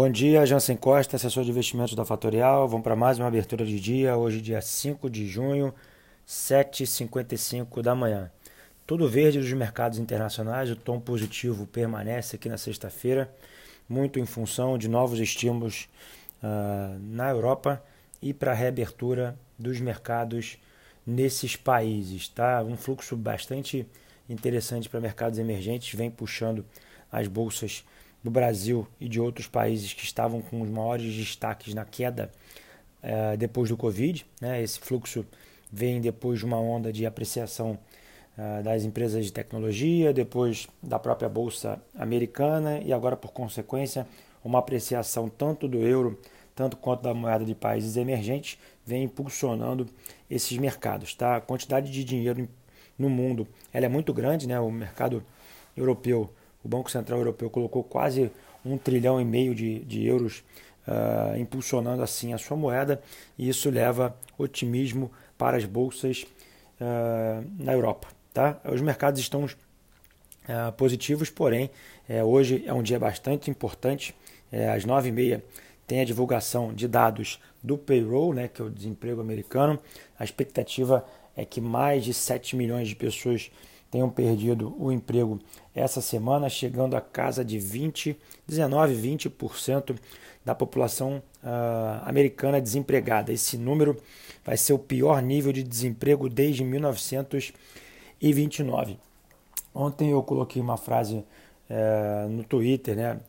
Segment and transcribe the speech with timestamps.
[0.00, 2.68] Bom dia, Jansen Costa, assessor de investimentos da Fatorial.
[2.68, 5.74] Vamos para mais uma abertura de dia, hoje dia 5 de junho,
[6.24, 8.30] 7h55 da manhã.
[8.86, 13.28] Tudo verde dos mercados internacionais, o tom positivo permanece aqui na sexta-feira,
[13.88, 15.88] muito em função de novos estímulos
[16.44, 17.82] uh, na Europa
[18.22, 20.58] e para a reabertura dos mercados
[21.04, 22.28] nesses países.
[22.28, 22.62] Tá?
[22.62, 23.84] Um fluxo bastante
[24.28, 26.64] interessante para mercados emergentes, vem puxando
[27.10, 27.84] as bolsas
[28.28, 32.30] do Brasil e de outros países que estavam com os maiores destaques na queda
[33.02, 34.24] uh, depois do Covid.
[34.38, 34.62] Né?
[34.62, 35.24] Esse fluxo
[35.72, 37.78] vem depois de uma onda de apreciação
[38.36, 44.06] uh, das empresas de tecnologia, depois da própria bolsa americana e agora, por consequência,
[44.44, 46.18] uma apreciação tanto do euro
[46.54, 49.86] tanto quanto da moeda de países emergentes vem impulsionando
[50.28, 51.14] esses mercados.
[51.14, 51.36] Tá?
[51.36, 52.48] A quantidade de dinheiro
[52.98, 54.58] no mundo ela é muito grande, né?
[54.58, 55.22] o mercado
[55.76, 56.28] europeu
[56.64, 58.30] o Banco Central Europeu colocou quase
[58.64, 60.42] um trilhão e meio de, de euros
[60.86, 63.00] uh, impulsionando assim a sua moeda
[63.38, 66.26] e isso leva otimismo para as bolsas
[66.80, 68.08] uh, na Europa.
[68.32, 68.60] Tá?
[68.64, 71.70] Os mercados estão uh, positivos, porém
[72.24, 74.14] hoje é um dia bastante importante.
[74.74, 75.44] às nove e meia
[75.86, 79.78] tem a divulgação de dados do payroll, né, que é o desemprego americano.
[80.18, 81.04] A expectativa
[81.36, 83.50] é que mais de 7 milhões de pessoas
[83.90, 85.40] tenham perdido o emprego
[85.74, 89.98] essa semana, chegando a casa de 20, 19, 20%
[90.44, 93.32] da população uh, americana desempregada.
[93.32, 93.96] Esse número
[94.44, 98.98] vai ser o pior nível de desemprego desde 1929.
[99.74, 101.24] Ontem eu coloquei uma frase
[101.70, 103.20] uh, no Twitter, né,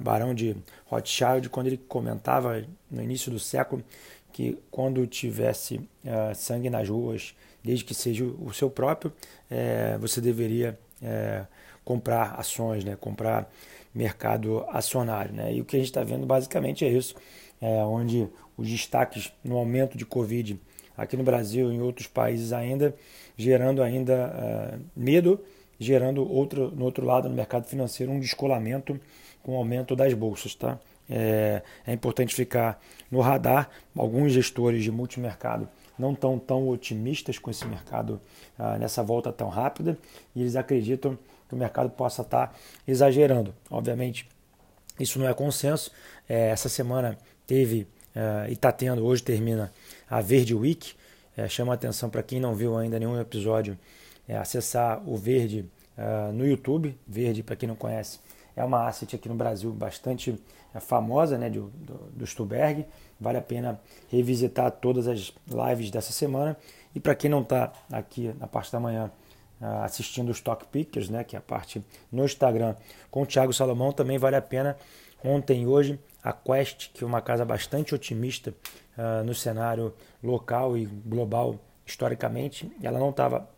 [0.00, 3.82] Barão de Rothschild, quando ele comentava no início do século
[4.32, 9.12] que quando tivesse uh, sangue nas ruas, desde que seja o seu próprio,
[9.50, 11.44] é, você deveria é,
[11.84, 13.50] comprar ações, né, comprar
[13.94, 15.32] mercado acionário.
[15.32, 15.54] Né?
[15.54, 17.14] E o que a gente está vendo basicamente é isso,
[17.60, 20.58] é, onde os destaques no aumento de Covid
[20.96, 22.94] aqui no Brasil e em outros países ainda,
[23.36, 25.40] gerando ainda é, medo,
[25.82, 28.98] gerando outro, no outro lado no mercado financeiro um descolamento
[29.42, 30.54] com o aumento das bolsas.
[30.54, 30.78] Tá?
[31.08, 33.68] É, é importante ficar no radar.
[33.96, 38.20] Alguns gestores de multimercado não estão tão otimistas com esse mercado
[38.58, 39.98] ah, nessa volta tão rápida
[40.34, 42.54] e eles acreditam que o mercado possa estar tá
[42.88, 43.54] exagerando.
[43.70, 44.26] Obviamente,
[44.98, 45.90] isso não é consenso.
[46.28, 49.72] É, essa semana teve é, e está tendo, hoje termina
[50.08, 50.94] a Verde Week.
[51.36, 53.78] É, chama atenção para quem não viu ainda nenhum episódio,
[54.28, 56.98] é, acessar o Verde uh, no YouTube.
[57.06, 58.20] Verde, para quem não conhece,
[58.54, 60.38] é uma asset aqui no Brasil bastante
[60.74, 62.86] é, famosa né, do, do, do Stuberg.
[63.20, 66.56] Vale a pena revisitar todas as lives dessa semana.
[66.94, 69.10] E para quem não está aqui na parte da manhã
[69.60, 72.74] uh, assistindo os Stock Pickers, né, que é a parte no Instagram
[73.10, 74.76] com o Thiago Salomão, também vale a pena.
[75.24, 78.52] Ontem e hoje, a Quest, que é uma casa bastante otimista
[78.98, 83.48] uh, no cenário local e global historicamente, ela não estava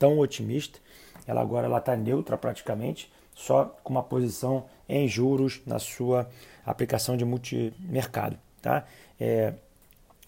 [0.00, 0.80] tão otimista.
[1.26, 6.28] Ela agora ela está neutra praticamente só com uma posição em juros na sua
[6.66, 8.36] aplicação de multimercado.
[8.60, 8.84] Tá?
[9.20, 9.54] É,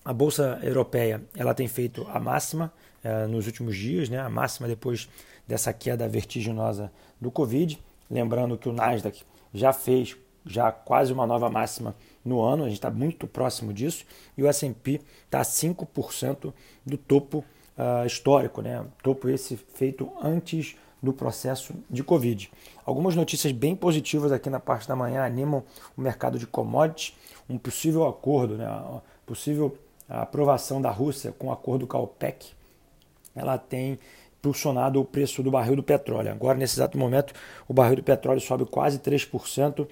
[0.05, 2.72] a Bolsa Europeia ela tem feito a máxima
[3.03, 4.21] é, nos últimos dias, né?
[4.21, 5.09] a máxima depois
[5.49, 7.83] dessa queda vertiginosa do Covid.
[8.10, 11.94] Lembrando que o Nasdaq já fez já quase uma nova máxima
[12.25, 14.04] no ano, a gente está muito próximo disso,
[14.37, 16.53] e o S&P está a 5%
[16.84, 17.44] do topo
[17.77, 18.84] uh, histórico, né?
[19.03, 22.50] topo esse feito antes do processo de Covid.
[22.84, 25.65] Algumas notícias bem positivas aqui na parte da manhã animam
[25.97, 27.16] o mercado de commodities,
[27.49, 28.69] um possível acordo, né,
[29.27, 29.77] possível
[30.09, 32.53] aprovação da Rússia com o acordo com a OPEC,
[33.34, 33.99] ela tem
[34.39, 36.31] impulsionado o preço do barril do petróleo.
[36.31, 37.33] Agora, nesse exato momento,
[37.69, 39.87] o barril do petróleo sobe quase 3%,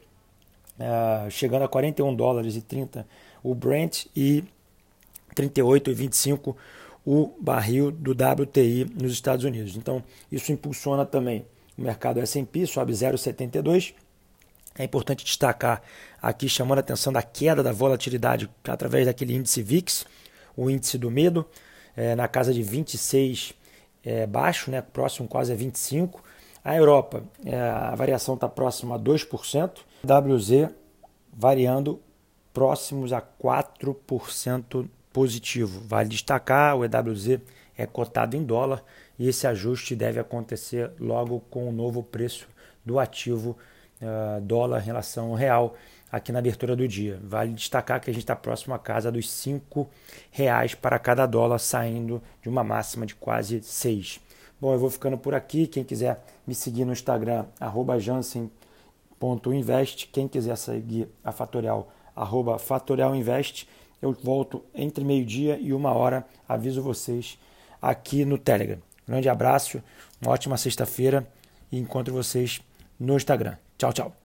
[0.78, 3.06] é, chegando a 41 dólares e 30
[3.42, 4.44] o Brent e
[5.34, 6.54] 38,25
[7.04, 9.76] o barril do WTI nos Estados Unidos.
[9.76, 11.46] Então, isso impulsiona também
[11.76, 13.94] o mercado S&P, sobe 0,72.
[14.78, 15.82] É importante destacar
[16.20, 20.06] aqui, chamando a atenção da queda da volatilidade através daquele índice VIX,
[20.56, 21.46] o índice do medo,
[21.96, 23.54] é, na casa de 26
[24.04, 26.22] é, baixo, né, próximo quase a 25.
[26.62, 29.70] A Europa, é, a variação está próxima a 2%,
[30.04, 30.70] WZ
[31.32, 32.00] variando
[32.52, 35.80] próximos a 4% positivo.
[35.86, 37.40] Vale destacar, o EWZ
[37.76, 38.82] é cotado em dólar
[39.18, 42.48] e esse ajuste deve acontecer logo com o novo preço
[42.84, 43.56] do ativo
[44.00, 45.74] uh, dólar em relação ao real
[46.10, 47.20] aqui na abertura do dia.
[47.22, 49.60] Vale destacar que a gente está próximo à casa dos R$
[50.30, 54.20] reais para cada dólar, saindo de uma máxima de quase 6.
[54.60, 55.66] Bom, eu vou ficando por aqui.
[55.66, 58.50] Quem quiser me seguir no Instagram, arroba Jansen
[59.20, 60.08] fatorial.invest.
[60.10, 62.58] Quem quiser seguir a Fatorial, arroba.
[64.00, 67.38] Eu volto entre meio-dia e uma hora, aviso vocês
[67.80, 68.78] aqui no Telegram.
[69.06, 69.82] Grande abraço,
[70.20, 71.26] uma ótima sexta-feira
[71.70, 72.60] e encontro vocês
[72.98, 73.56] no Instagram.
[73.76, 74.16] Tchau, tchau.